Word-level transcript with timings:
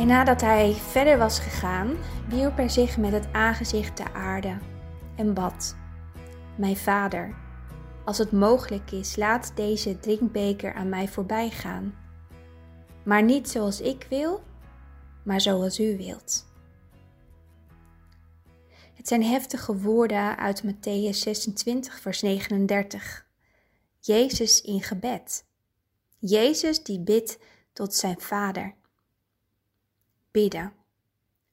En 0.00 0.06
nadat 0.06 0.40
hij 0.40 0.72
verder 0.74 1.18
was 1.18 1.38
gegaan, 1.38 1.96
wierp 2.28 2.56
hij 2.56 2.68
zich 2.68 2.96
met 2.96 3.12
het 3.12 3.32
aangezicht 3.32 3.96
ter 3.96 4.12
aarde 4.12 4.58
en 5.16 5.34
bad. 5.34 5.76
Mijn 6.56 6.76
vader, 6.76 7.36
als 8.04 8.18
het 8.18 8.32
mogelijk 8.32 8.90
is, 8.90 9.16
laat 9.16 9.52
deze 9.54 9.98
drinkbeker 9.98 10.74
aan 10.74 10.88
mij 10.88 11.08
voorbij 11.08 11.50
gaan. 11.50 11.94
Maar 13.04 13.22
niet 13.22 13.48
zoals 13.48 13.80
ik 13.80 14.06
wil, 14.08 14.42
maar 15.22 15.40
zoals 15.40 15.80
u 15.80 15.96
wilt. 15.96 16.46
Het 18.94 19.08
zijn 19.08 19.22
heftige 19.22 19.76
woorden 19.76 20.36
uit 20.36 20.62
Matthäus 20.64 21.16
26, 21.16 22.00
vers 22.00 22.22
39. 22.22 23.26
Jezus 23.98 24.60
in 24.60 24.82
gebed. 24.82 25.44
Jezus 26.18 26.82
die 26.82 27.00
bidt 27.00 27.38
tot 27.72 27.94
zijn 27.94 28.20
Vader. 28.20 28.78
Bidden. 30.30 30.72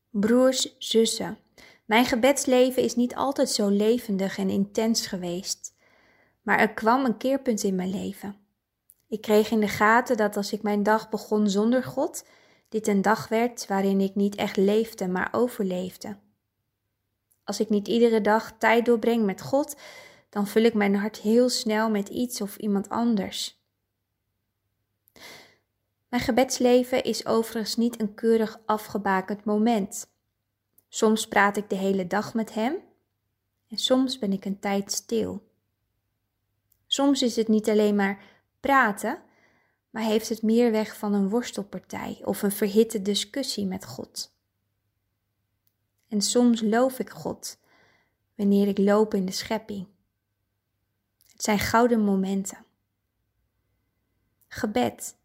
Broers, 0.09 0.75
zussen, 0.77 1.37
mijn 1.85 2.05
gebedsleven 2.05 2.83
is 2.83 2.95
niet 2.95 3.15
altijd 3.15 3.49
zo 3.49 3.69
levendig 3.69 4.37
en 4.37 4.49
intens 4.49 5.07
geweest. 5.07 5.75
Maar 6.41 6.59
er 6.59 6.73
kwam 6.73 7.05
een 7.05 7.17
keerpunt 7.17 7.63
in 7.63 7.75
mijn 7.75 7.89
leven. 7.89 8.35
Ik 9.07 9.21
kreeg 9.21 9.51
in 9.51 9.59
de 9.59 9.67
gaten 9.67 10.17
dat 10.17 10.37
als 10.37 10.53
ik 10.53 10.61
mijn 10.61 10.83
dag 10.83 11.09
begon 11.09 11.49
zonder 11.49 11.83
God, 11.83 12.25
dit 12.69 12.87
een 12.87 13.01
dag 13.01 13.27
werd 13.27 13.67
waarin 13.67 14.01
ik 14.01 14.15
niet 14.15 14.35
echt 14.35 14.57
leefde, 14.57 15.07
maar 15.07 15.29
overleefde. 15.31 16.17
Als 17.43 17.59
ik 17.59 17.69
niet 17.69 17.87
iedere 17.87 18.21
dag 18.21 18.57
tijd 18.57 18.85
doorbreng 18.85 19.25
met 19.25 19.41
God, 19.41 19.75
dan 20.29 20.47
vul 20.47 20.63
ik 20.63 20.73
mijn 20.73 20.95
hart 20.95 21.17
heel 21.17 21.49
snel 21.49 21.89
met 21.89 22.09
iets 22.09 22.41
of 22.41 22.57
iemand 22.57 22.89
anders. 22.89 23.61
Mijn 26.07 26.23
gebedsleven 26.23 27.03
is 27.03 27.25
overigens 27.25 27.75
niet 27.75 28.01
een 28.01 28.13
keurig 28.13 28.59
afgebakend 28.65 29.43
moment. 29.43 30.09
Soms 30.87 31.27
praat 31.27 31.57
ik 31.57 31.69
de 31.69 31.75
hele 31.75 32.07
dag 32.07 32.33
met 32.33 32.53
Hem 32.53 32.75
en 33.67 33.77
soms 33.77 34.19
ben 34.19 34.31
ik 34.31 34.45
een 34.45 34.59
tijd 34.59 34.91
stil. 34.91 35.47
Soms 36.85 37.21
is 37.21 37.35
het 37.35 37.47
niet 37.47 37.69
alleen 37.69 37.95
maar 37.95 38.23
praten, 38.59 39.21
maar 39.89 40.03
heeft 40.03 40.29
het 40.29 40.41
meer 40.41 40.71
weg 40.71 40.97
van 40.97 41.13
een 41.13 41.29
worstelpartij 41.29 42.21
of 42.23 42.41
een 42.41 42.51
verhitte 42.51 43.01
discussie 43.01 43.65
met 43.65 43.85
God. 43.85 44.35
En 46.07 46.21
soms 46.21 46.61
loof 46.61 46.99
ik 46.99 47.09
God 47.09 47.59
wanneer 48.35 48.67
ik 48.67 48.77
loop 48.77 49.13
in 49.13 49.25
de 49.25 49.31
schepping. 49.31 49.87
Het 51.31 51.43
zijn 51.43 51.59
gouden 51.59 52.01
momenten. 52.01 52.65
Gebed. 54.47 55.15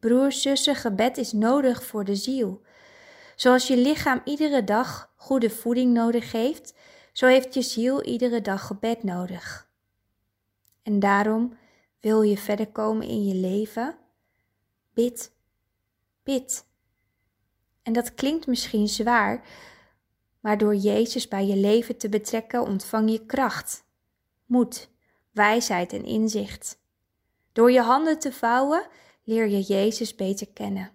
Broers, 0.00 0.42
zussen, 0.42 0.74
gebed 0.74 1.18
is 1.18 1.32
nodig 1.32 1.84
voor 1.84 2.04
de 2.04 2.16
ziel. 2.16 2.62
Zoals 3.36 3.66
je 3.66 3.76
lichaam 3.76 4.20
iedere 4.24 4.64
dag 4.64 5.12
goede 5.16 5.50
voeding 5.50 5.92
nodig 5.92 6.32
heeft, 6.32 6.74
zo 7.12 7.26
heeft 7.26 7.54
je 7.54 7.62
ziel 7.62 8.02
iedere 8.04 8.40
dag 8.40 8.66
gebed 8.66 9.02
nodig. 9.02 9.68
En 10.82 10.98
daarom 10.98 11.56
wil 12.00 12.22
je 12.22 12.36
verder 12.36 12.68
komen 12.68 13.06
in 13.06 13.26
je 13.26 13.34
leven? 13.34 13.98
Bid, 14.94 15.32
bid. 16.22 16.64
En 17.82 17.92
dat 17.92 18.14
klinkt 18.14 18.46
misschien 18.46 18.88
zwaar, 18.88 19.44
maar 20.40 20.58
door 20.58 20.74
Jezus 20.74 21.28
bij 21.28 21.46
je 21.46 21.56
leven 21.56 21.96
te 21.96 22.08
betrekken 22.08 22.62
ontvang 22.62 23.10
je 23.10 23.26
kracht, 23.26 23.84
moed, 24.46 24.90
wijsheid 25.30 25.92
en 25.92 26.04
inzicht. 26.04 26.78
Door 27.52 27.72
je 27.72 27.80
handen 27.80 28.18
te 28.18 28.32
vouwen 28.32 28.86
leer 29.30 29.48
je 29.48 29.60
Jezus 29.60 30.14
beter 30.14 30.48
kennen. 30.48 30.90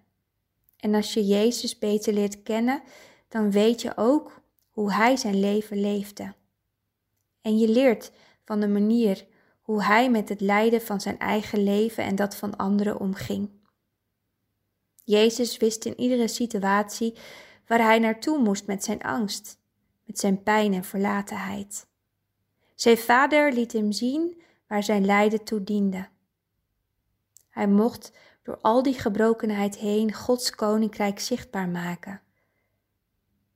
En 0.76 0.94
als 0.94 1.14
je 1.14 1.26
Jezus 1.26 1.78
beter 1.78 2.12
leert 2.12 2.42
kennen, 2.42 2.82
dan 3.28 3.50
weet 3.50 3.82
je 3.82 3.92
ook 3.96 4.40
hoe 4.70 4.92
Hij 4.92 5.16
zijn 5.16 5.40
leven 5.40 5.80
leefde. 5.80 6.34
En 7.40 7.58
je 7.58 7.68
leert 7.68 8.12
van 8.44 8.60
de 8.60 8.68
manier 8.68 9.26
hoe 9.60 9.82
hij 9.82 10.10
met 10.10 10.28
het 10.28 10.40
lijden 10.40 10.82
van 10.82 11.00
zijn 11.00 11.18
eigen 11.18 11.62
leven 11.62 12.04
en 12.04 12.16
dat 12.16 12.36
van 12.36 12.56
anderen 12.56 13.00
omging. 13.00 13.50
Jezus 15.04 15.56
wist 15.56 15.84
in 15.84 16.00
iedere 16.00 16.28
situatie 16.28 17.14
waar 17.66 17.82
hij 17.82 17.98
naartoe 17.98 18.38
moest 18.38 18.66
met 18.66 18.84
zijn 18.84 19.02
angst, 19.02 19.58
met 20.04 20.18
zijn 20.18 20.42
pijn 20.42 20.74
en 20.74 20.84
verlatenheid. 20.84 21.86
Zijn 22.74 22.98
vader 22.98 23.52
liet 23.52 23.72
hem 23.72 23.92
zien 23.92 24.42
waar 24.66 24.82
zijn 24.82 25.04
lijden 25.04 25.44
toe 25.44 25.64
diende. 25.64 26.08
Hij 27.56 27.68
mocht 27.68 28.12
door 28.46 28.58
al 28.60 28.82
die 28.82 28.94
gebrokenheid 28.94 29.76
heen 29.76 30.12
Gods 30.12 30.50
koninkrijk 30.50 31.20
zichtbaar 31.20 31.68
maken. 31.68 32.20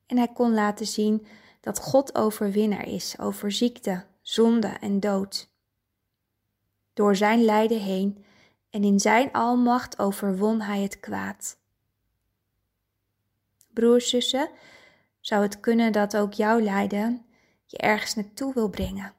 En 0.06 0.16
hij 0.16 0.28
kon 0.28 0.54
laten 0.54 0.86
zien 0.86 1.26
dat 1.60 1.78
God 1.78 2.14
overwinnaar 2.14 2.86
is 2.86 3.18
over 3.18 3.52
ziekte, 3.52 4.04
zonde 4.22 4.68
en 4.68 5.00
dood 5.00 5.50
door 7.00 7.16
zijn 7.16 7.44
lijden 7.44 7.80
heen 7.80 8.24
en 8.70 8.84
in 8.84 9.00
zijn 9.00 9.32
almacht 9.32 9.98
overwon 9.98 10.60
hij 10.60 10.82
het 10.82 11.00
kwaad. 11.00 11.58
Broers, 13.72 14.08
zussen, 14.08 14.50
zou 15.20 15.42
het 15.42 15.60
kunnen 15.60 15.92
dat 15.92 16.16
ook 16.16 16.32
jouw 16.32 16.60
lijden 16.60 17.26
je 17.66 17.76
ergens 17.76 18.14
naartoe 18.14 18.54
wil 18.54 18.68
brengen? 18.68 19.14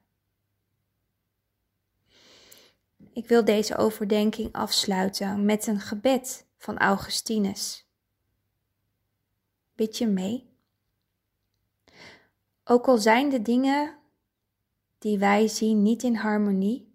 Ik 3.14 3.28
wil 3.28 3.46
deze 3.46 3.78
overdenking 3.78 4.54
afsluiten 4.54 5.46
met 5.46 5.68
een 5.68 5.80
gebed 5.80 6.46
van 6.58 6.78
Augustinus. 6.78 7.90
Bid 9.76 9.98
je 9.98 10.08
mee? 10.08 10.50
Ook 12.64 12.88
al 12.88 12.98
zijn 12.98 13.30
de 13.30 13.42
dingen 13.42 13.98
die 14.98 15.18
wij 15.18 15.48
zien 15.48 15.82
niet 15.82 16.04
in 16.04 16.16
harmonie, 16.16 16.92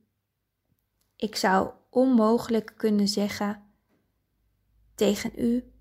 ik 1.17 1.37
zou 1.37 1.71
onmogelijk 1.91 2.75
kunnen 2.77 3.09
zeggen 3.09 3.65
tegen 4.95 5.33
u, 5.37 5.73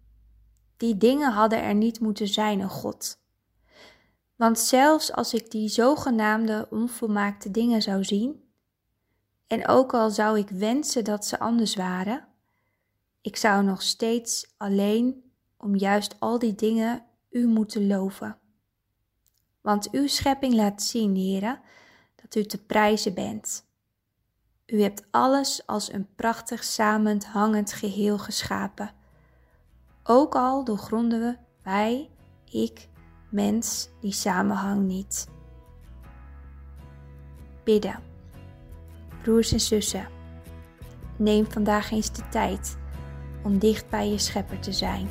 die 0.78 0.98
dingen 0.98 1.32
hadden 1.32 1.62
er 1.62 1.76
niet 1.76 2.00
moeten 2.00 2.28
zijn, 2.28 2.60
een 2.60 2.70
God. 2.70 3.20
Want 4.36 4.60
zelfs 4.60 5.12
als 5.12 5.34
ik 5.34 5.52
die 5.52 5.70
zogenaamde 5.70 6.68
onvolmaakte 6.70 7.52
dingen 7.52 7.82
zou 7.82 8.04
zien, 8.04 8.45
en 9.48 9.68
ook 9.68 9.94
al 9.94 10.10
zou 10.10 10.40
ik 10.40 10.50
wensen 10.50 11.04
dat 11.04 11.26
ze 11.26 11.40
anders 11.40 11.76
waren, 11.76 12.28
ik 13.22 13.36
zou 13.36 13.64
nog 13.64 13.82
steeds 13.82 14.54
alleen 14.58 15.32
om 15.58 15.76
juist 15.76 16.20
al 16.20 16.40
die 16.40 16.56
dingen 16.56 17.06
u 17.30 17.48
moeten 17.48 17.88
loven. 17.88 18.38
Want 19.62 19.92
uw 19.92 20.08
schepping 20.08 20.54
laat 20.54 20.82
zien, 20.82 21.16
heren, 21.16 21.62
dat 22.16 22.36
u 22.36 22.46
te 22.46 22.66
prijzen 22.66 23.14
bent 23.14 23.66
u 24.66 24.82
hebt 24.82 25.08
alles 25.12 25.68
als 25.68 25.94
een 25.94 26.08
prachtig 26.16 26.64
samenhangend 26.64 27.74
geheel 27.74 28.18
geschapen. 28.18 28.92
Ook 30.04 30.36
al 30.36 30.64
doorgronden 30.64 31.20
we, 31.20 31.38
wij, 31.64 32.10
ik, 32.50 32.90
mens, 33.30 33.90
die 34.00 34.12
samenhang 34.12 34.86
niet. 34.86 35.28
Bidden. 37.64 38.15
Broers 39.26 39.52
en 39.52 39.60
zussen, 39.60 40.08
neem 41.18 41.52
vandaag 41.52 41.92
eens 41.92 42.12
de 42.14 42.30
tijd 42.30 42.78
om 43.44 43.60
dicht 43.60 43.90
bij 43.90 44.10
je 44.10 44.18
schepper 44.18 44.60
te 44.60 44.74
zijn. 44.74 45.10